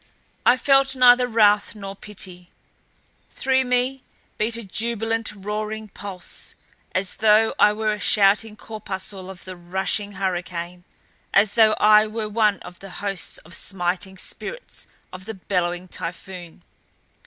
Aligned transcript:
I 0.47 0.57
felt 0.57 0.95
neither 0.95 1.27
wrath 1.27 1.75
nor 1.75 1.95
pity. 1.95 2.49
Through 3.29 3.65
me 3.65 4.01
beat 4.39 4.57
a 4.57 4.63
jubilant 4.63 5.31
roaring 5.35 5.89
pulse 5.89 6.55
as 6.91 7.17
though 7.17 7.53
I 7.59 7.71
were 7.73 7.93
a 7.93 7.99
shouting 7.99 8.55
corpuscle 8.55 9.29
of 9.29 9.45
the 9.45 9.55
rushing 9.55 10.13
hurricane, 10.13 10.85
as 11.35 11.53
though 11.53 11.73
I 11.73 12.07
were 12.07 12.27
one 12.27 12.57
of 12.61 12.79
the 12.79 12.89
hosts 13.05 13.37
of 13.45 13.53
smiting 13.53 14.17
spirits 14.17 14.87
of 15.13 15.25
the 15.25 15.35
bellowing 15.35 15.87
typhoon. 15.87 16.63